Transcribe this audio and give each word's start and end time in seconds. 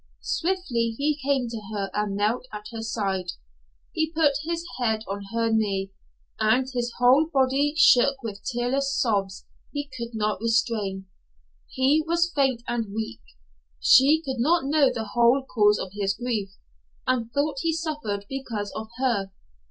Swiftly 0.23 0.95
he 0.97 1.19
came 1.23 1.47
to 1.47 1.61
her 1.71 1.91
and 1.93 2.15
knelt 2.15 2.47
at 2.51 2.65
her 2.71 2.81
side. 2.81 3.33
He 3.93 4.11
put 4.11 4.33
his 4.41 4.65
head 4.79 5.03
on 5.07 5.25
her 5.31 5.51
knee, 5.51 5.91
and 6.39 6.67
his 6.73 6.91
whole 6.97 7.27
body 7.31 7.75
shook 7.77 8.23
with 8.23 8.41
tearless 8.43 8.99
sobs 8.99 9.45
he 9.71 9.91
could 9.95 10.15
not 10.15 10.41
restrain. 10.41 11.05
He 11.69 12.03
was 12.07 12.33
faint 12.33 12.63
and 12.67 12.91
weak. 12.95 13.21
She 13.79 14.23
could 14.25 14.39
not 14.39 14.65
know 14.65 14.89
the 14.91 15.09
whole 15.13 15.45
cause 15.45 15.77
of 15.77 15.91
his 15.93 16.15
grief, 16.15 16.57
and 17.05 17.31
thought 17.31 17.59
he 17.59 17.71
suffered 17.71 18.25
because 18.27 18.71
of 18.75 18.89
her. 18.97 19.31